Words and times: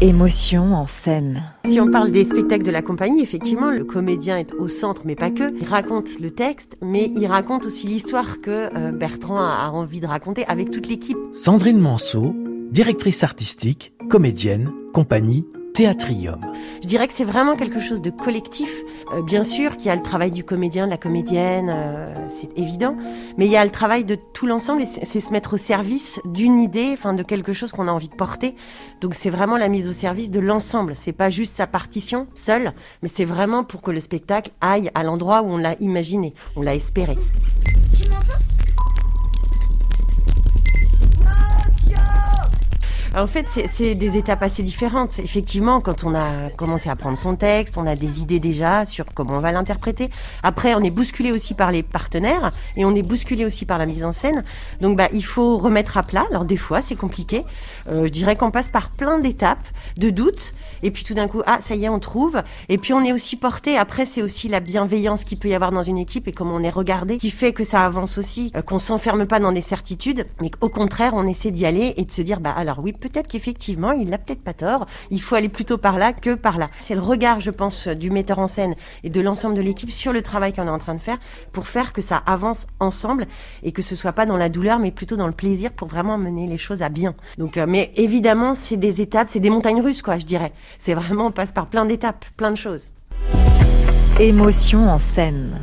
Émotion 0.00 0.74
en 0.74 0.86
scène. 0.86 1.42
Si 1.64 1.80
on 1.80 1.90
parle 1.90 2.12
des 2.12 2.24
spectacles 2.24 2.62
de 2.62 2.70
la 2.70 2.82
compagnie, 2.82 3.20
effectivement, 3.20 3.72
le 3.72 3.82
comédien 3.82 4.38
est 4.38 4.52
au 4.52 4.68
centre, 4.68 5.02
mais 5.04 5.16
pas 5.16 5.32
que. 5.32 5.52
Il 5.60 5.66
raconte 5.66 6.20
le 6.20 6.30
texte, 6.30 6.76
mais 6.80 7.10
il 7.16 7.26
raconte 7.26 7.66
aussi 7.66 7.88
l'histoire 7.88 8.40
que 8.40 8.72
euh, 8.76 8.92
Bertrand 8.92 9.38
a 9.38 9.70
envie 9.72 9.98
de 9.98 10.06
raconter 10.06 10.44
avec 10.46 10.70
toute 10.70 10.86
l'équipe. 10.86 11.18
Sandrine 11.32 11.80
Manceau, 11.80 12.32
directrice 12.70 13.24
artistique, 13.24 13.92
comédienne, 14.08 14.70
compagnie 14.94 15.44
Je 16.82 16.88
dirais 16.88 17.06
que 17.06 17.12
c'est 17.12 17.24
vraiment 17.24 17.54
quelque 17.54 17.78
chose 17.78 18.02
de 18.02 18.10
collectif. 18.10 18.68
Euh, 19.12 19.22
bien 19.22 19.44
sûr 19.44 19.76
qu'il 19.76 19.86
y 19.86 19.90
a 19.90 19.94
le 19.94 20.02
travail 20.02 20.32
du 20.32 20.42
comédien, 20.42 20.86
de 20.86 20.90
la 20.90 20.96
comédienne, 20.96 21.70
euh, 21.72 22.12
c'est 22.40 22.58
évident, 22.58 22.96
mais 23.36 23.46
il 23.46 23.52
y 23.52 23.56
a 23.56 23.64
le 23.64 23.70
travail 23.70 24.02
de 24.04 24.16
tout 24.16 24.46
l'ensemble 24.46 24.82
c'est 24.84 25.20
se 25.20 25.30
mettre 25.30 25.54
au 25.54 25.56
service 25.56 26.20
d'une 26.24 26.58
idée, 26.58 26.90
enfin 26.92 27.14
de 27.14 27.22
quelque 27.22 27.52
chose 27.52 27.70
qu'on 27.70 27.86
a 27.86 27.92
envie 27.92 28.08
de 28.08 28.14
porter. 28.14 28.56
Donc 29.00 29.14
c'est 29.14 29.30
vraiment 29.30 29.56
la 29.56 29.68
mise 29.68 29.86
au 29.86 29.92
service 29.92 30.32
de 30.32 30.40
l'ensemble. 30.40 30.94
C'est 30.96 31.12
pas 31.12 31.30
juste 31.30 31.56
sa 31.56 31.68
partition 31.68 32.26
seule, 32.34 32.72
mais 33.02 33.08
c'est 33.08 33.24
vraiment 33.24 33.62
pour 33.62 33.80
que 33.80 33.92
le 33.92 34.00
spectacle 34.00 34.50
aille 34.60 34.90
à 34.96 35.04
l'endroit 35.04 35.42
où 35.42 35.46
on 35.46 35.58
l'a 35.58 35.76
imaginé, 35.78 36.34
on 36.56 36.62
l'a 36.62 36.74
espéré. 36.74 37.16
En 43.18 43.26
fait, 43.26 43.46
c'est 43.48 43.96
des 43.96 44.16
étapes 44.16 44.44
assez 44.44 44.62
différentes. 44.62 45.18
Effectivement, 45.18 45.80
quand 45.80 46.04
on 46.04 46.14
a 46.14 46.50
commencé 46.50 46.88
à 46.88 46.94
prendre 46.94 47.18
son 47.18 47.34
texte, 47.34 47.76
on 47.76 47.84
a 47.84 47.96
des 47.96 48.20
idées 48.20 48.38
déjà 48.38 48.86
sur 48.86 49.06
comment 49.12 49.34
on 49.34 49.40
va 49.40 49.50
l'interpréter. 49.50 50.08
Après, 50.44 50.76
on 50.76 50.84
est 50.84 50.90
bousculé 50.90 51.32
aussi 51.32 51.54
par 51.54 51.72
les 51.72 51.82
partenaires 51.82 52.52
et 52.76 52.84
on 52.84 52.94
est 52.94 53.02
bousculé 53.02 53.44
aussi 53.44 53.64
par 53.64 53.76
la 53.76 53.86
mise 53.86 54.04
en 54.04 54.12
scène. 54.12 54.44
Donc, 54.80 54.96
bah, 54.96 55.08
il 55.12 55.24
faut 55.24 55.58
remettre 55.58 55.96
à 55.96 56.04
plat. 56.04 56.26
Alors, 56.30 56.44
des 56.44 56.56
fois, 56.56 56.80
c'est 56.80 56.94
compliqué. 56.94 57.44
Euh, 57.90 58.06
je 58.06 58.12
dirais 58.12 58.36
qu'on 58.36 58.52
passe 58.52 58.70
par 58.70 58.90
plein 58.90 59.18
d'étapes, 59.18 59.66
de 59.96 60.10
doutes. 60.10 60.54
Et 60.84 60.92
puis, 60.92 61.02
tout 61.02 61.14
d'un 61.14 61.26
coup, 61.26 61.42
ah, 61.44 61.58
ça 61.60 61.74
y 61.74 61.86
est, 61.86 61.88
on 61.88 61.98
trouve. 61.98 62.40
Et 62.68 62.78
puis, 62.78 62.92
on 62.92 63.02
est 63.02 63.12
aussi 63.12 63.34
porté. 63.34 63.76
Après, 63.76 64.06
c'est 64.06 64.22
aussi 64.22 64.46
la 64.46 64.60
bienveillance 64.60 65.24
qu'il 65.24 65.38
peut 65.38 65.48
y 65.48 65.54
avoir 65.56 65.72
dans 65.72 65.82
une 65.82 65.98
équipe 65.98 66.28
et 66.28 66.32
comment 66.32 66.54
on 66.54 66.62
est 66.62 66.70
regardé 66.70 67.16
qui 67.16 67.30
fait 67.30 67.52
que 67.52 67.64
ça 67.64 67.84
avance 67.84 68.16
aussi, 68.16 68.52
euh, 68.54 68.62
qu'on 68.62 68.78
s'enferme 68.78 69.26
pas 69.26 69.40
dans 69.40 69.50
des 69.50 69.60
certitudes, 69.60 70.24
mais 70.40 70.50
qu'au 70.50 70.68
contraire, 70.68 71.14
on 71.16 71.26
essaie 71.26 71.50
d'y 71.50 71.66
aller 71.66 71.94
et 71.96 72.04
de 72.04 72.12
se 72.12 72.22
dire, 72.22 72.38
bah, 72.38 72.54
alors 72.56 72.78
oui, 72.78 72.92
peut-être 73.08 73.28
qu'effectivement, 73.28 73.92
il 73.92 74.08
n'a 74.08 74.18
peut-être 74.18 74.42
pas 74.42 74.52
tort. 74.52 74.86
Il 75.10 75.20
faut 75.20 75.34
aller 75.34 75.48
plutôt 75.48 75.78
par 75.78 75.98
là 75.98 76.12
que 76.12 76.34
par 76.34 76.58
là. 76.58 76.68
C'est 76.78 76.94
le 76.94 77.00
regard, 77.00 77.40
je 77.40 77.50
pense, 77.50 77.88
du 77.88 78.10
metteur 78.10 78.38
en 78.38 78.46
scène 78.46 78.74
et 79.04 79.10
de 79.10 79.20
l'ensemble 79.20 79.54
de 79.54 79.62
l'équipe 79.62 79.90
sur 79.90 80.12
le 80.12 80.22
travail 80.22 80.52
qu'on 80.52 80.66
est 80.66 80.70
en 80.70 80.78
train 80.78 80.94
de 80.94 81.00
faire 81.00 81.18
pour 81.52 81.66
faire 81.66 81.92
que 81.92 82.02
ça 82.02 82.22
avance 82.26 82.66
ensemble 82.80 83.26
et 83.62 83.72
que 83.72 83.82
ce 83.82 83.96
soit 83.96 84.12
pas 84.12 84.26
dans 84.26 84.36
la 84.36 84.48
douleur, 84.48 84.78
mais 84.78 84.90
plutôt 84.90 85.16
dans 85.16 85.26
le 85.26 85.32
plaisir 85.32 85.72
pour 85.72 85.88
vraiment 85.88 86.18
mener 86.18 86.46
les 86.46 86.58
choses 86.58 86.82
à 86.82 86.88
bien. 86.88 87.14
Donc, 87.38 87.56
euh, 87.56 87.66
mais 87.68 87.92
évidemment, 87.96 88.54
c'est 88.54 88.76
des 88.76 89.00
étapes, 89.00 89.28
c'est 89.30 89.40
des 89.40 89.50
montagnes 89.50 89.80
russes, 89.80 90.02
quoi, 90.02 90.18
je 90.18 90.26
dirais. 90.26 90.52
C'est 90.78 90.94
vraiment, 90.94 91.26
on 91.26 91.30
passe 91.30 91.52
par 91.52 91.66
plein 91.66 91.84
d'étapes, 91.84 92.24
plein 92.36 92.50
de 92.50 92.56
choses. 92.56 92.90
Émotion 94.20 94.88
en 94.90 94.98
scène. 94.98 95.56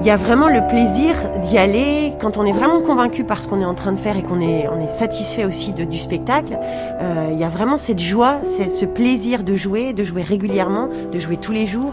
Il 0.00 0.06
y 0.06 0.10
a 0.10 0.16
vraiment 0.16 0.46
le 0.46 0.64
plaisir 0.68 1.14
d'y 1.42 1.58
aller 1.58 2.12
quand 2.20 2.36
on 2.36 2.46
est 2.46 2.52
vraiment 2.52 2.80
convaincu 2.80 3.24
par 3.24 3.42
ce 3.42 3.48
qu'on 3.48 3.60
est 3.60 3.64
en 3.64 3.74
train 3.74 3.90
de 3.90 3.98
faire 3.98 4.16
et 4.16 4.22
qu'on 4.22 4.40
est, 4.40 4.68
on 4.68 4.80
est 4.80 4.92
satisfait 4.92 5.44
aussi 5.44 5.72
du 5.72 5.98
spectacle. 5.98 6.56
Euh, 7.00 7.30
il 7.32 7.38
y 7.38 7.42
a 7.42 7.48
vraiment 7.48 7.76
cette 7.76 7.98
joie, 7.98 8.38
c'est 8.44 8.68
ce 8.68 8.84
plaisir 8.84 9.42
de 9.42 9.56
jouer, 9.56 9.92
de 9.92 10.04
jouer 10.04 10.22
régulièrement, 10.22 10.88
de 11.12 11.18
jouer 11.18 11.36
tous 11.36 11.50
les 11.50 11.66
jours. 11.66 11.92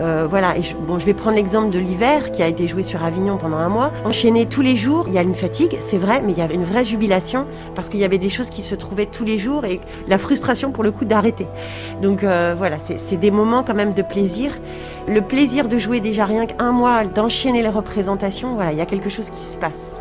Euh, 0.00 0.26
voilà. 0.28 0.60
Je, 0.60 0.74
bon, 0.74 0.98
je 0.98 1.06
vais 1.06 1.14
prendre 1.14 1.36
l'exemple 1.36 1.70
de 1.70 1.78
l'hiver 1.78 2.32
qui 2.32 2.42
a 2.42 2.48
été 2.48 2.66
joué 2.66 2.82
sur 2.82 3.04
Avignon 3.04 3.36
pendant 3.36 3.58
un 3.58 3.68
mois. 3.68 3.92
Enchaîner 4.04 4.46
tous 4.46 4.62
les 4.62 4.74
jours, 4.74 5.04
il 5.06 5.14
y 5.14 5.18
a 5.18 5.22
une 5.22 5.36
fatigue, 5.36 5.78
c'est 5.80 5.98
vrai, 5.98 6.22
mais 6.26 6.32
il 6.32 6.38
y 6.38 6.42
avait 6.42 6.54
une 6.54 6.64
vraie 6.64 6.84
jubilation 6.84 7.46
parce 7.76 7.88
qu'il 7.88 8.00
y 8.00 8.04
avait 8.04 8.18
des 8.18 8.30
choses 8.30 8.50
qui 8.50 8.62
se 8.62 8.74
trouvaient 8.74 9.06
tous 9.06 9.24
les 9.24 9.38
jours 9.38 9.64
et 9.64 9.80
la 10.08 10.18
frustration 10.18 10.72
pour 10.72 10.82
le 10.82 10.90
coup 10.90 11.04
d'arrêter. 11.04 11.46
Donc 12.02 12.24
euh, 12.24 12.56
voilà, 12.58 12.78
c'est 12.80 13.16
des 13.16 13.30
moments 13.30 13.62
quand 13.62 13.74
même 13.74 13.94
de 13.94 14.02
plaisir. 14.02 14.50
Le 15.06 15.20
plaisir 15.20 15.68
de 15.68 15.78
jouer 15.78 16.00
déjà 16.00 16.24
rien 16.24 16.46
qu'un 16.46 16.72
mois, 16.72 17.04
d'enchaîner 17.04 17.43
les 17.52 17.68
représentations, 17.68 18.54
voilà, 18.54 18.72
il 18.72 18.78
y 18.78 18.80
a 18.80 18.86
quelque 18.86 19.08
chose 19.08 19.30
qui 19.30 19.40
se 19.40 19.58
passe. 19.58 19.98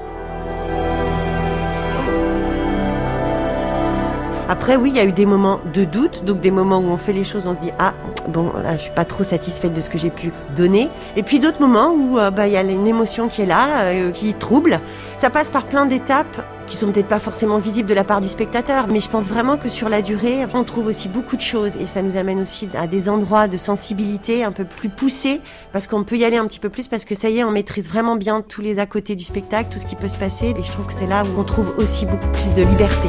Après, 4.50 4.76
oui, 4.76 4.90
il 4.90 4.96
y 4.96 5.00
a 5.00 5.06
eu 5.06 5.12
des 5.12 5.26
moments 5.26 5.62
de 5.74 5.86
doute, 5.86 6.26
donc 6.26 6.40
des 6.42 6.52
moments 6.52 6.80
où 6.80 6.90
on 6.90 6.98
fait 6.98 7.14
les 7.14 7.24
choses, 7.24 7.48
on 7.48 7.56
se 7.56 7.60
dit 7.60 7.72
ah 7.80 7.94
bon, 8.28 8.52
là, 8.62 8.76
je 8.76 8.84
suis 8.84 8.92
pas 8.92 9.06
trop 9.06 9.24
satisfaite 9.24 9.74
de 9.74 9.82
ce 9.82 9.90
que 9.90 9.98
j'ai 9.98 10.10
pu 10.10 10.32
donner. 10.56 10.90
Et 11.16 11.24
puis 11.24 11.40
d'autres 11.40 11.62
moments 11.62 11.94
où 11.94 12.20
euh, 12.20 12.30
bah, 12.30 12.48
il 12.48 12.54
y 12.54 12.58
a 12.58 12.62
une 12.62 12.86
émotion 12.86 13.30
qui 13.30 13.42
est 13.42 13.46
là, 13.46 13.86
euh, 13.86 14.12
qui 14.12 14.34
trouble. 14.34 14.80
Ça 15.18 15.30
passe 15.30 15.50
par 15.50 15.64
plein 15.64 15.86
d'étapes 15.86 16.46
qui 16.74 16.80
sont 16.80 16.92
peut-être 16.92 17.08
pas 17.08 17.20
forcément 17.20 17.60
visibles 17.60 17.88
de 17.88 17.94
la 17.94 18.04
part 18.04 18.20
du 18.20 18.28
spectateur, 18.28 18.88
mais 18.88 19.00
je 19.00 19.08
pense 19.08 19.26
vraiment 19.26 19.58
que 19.58 19.70
sur 19.70 19.90
la 19.90 20.02
durée, 20.02 20.44
on 20.56 20.64
trouve 20.64 20.88
aussi 20.88 21.08
beaucoup 21.08 21.36
de 21.36 21.42
choses 21.42 21.78
et 21.78 21.86
ça 21.86 22.02
nous 22.02 22.18
amène 22.18 22.40
aussi 22.40 22.68
à 22.74 22.88
des 22.88 23.10
endroits 23.10 23.48
de 23.48 23.58
sensibilité 23.58 24.44
un 24.44 24.52
peu 24.52 24.66
plus 24.66 24.90
poussés 24.90 25.40
parce 25.72 25.86
qu'on 25.86 26.04
peut 26.04 26.18
y 26.18 26.26
aller 26.26 26.38
un 26.38 26.48
petit 26.48 26.60
peu 26.60 26.70
plus 26.70 26.88
parce 26.88 27.06
que 27.06 27.14
ça 27.14 27.30
y 27.30 27.38
est, 27.38 27.44
on 27.44 27.52
maîtrise 27.52 27.88
vraiment 27.88 28.16
bien 28.16 28.42
tous 28.42 28.62
les 28.62 28.80
à 28.80 28.88
côté 28.88 29.16
du 29.16 29.24
spectacle, 29.24 29.70
tout 29.72 29.78
ce 29.78 29.86
qui 29.86 29.96
peut 29.96 30.10
se 30.10 30.18
passer 30.18 30.48
et 30.48 30.64
je 30.64 30.72
trouve 30.72 30.88
que 30.88 30.94
c'est 30.96 31.06
là 31.06 31.22
où 31.22 31.40
on 31.40 31.44
trouve 31.44 31.76
aussi 31.78 32.08
beaucoup 32.08 32.30
plus 32.30 32.52
de 32.56 32.64
liberté. 32.64 33.08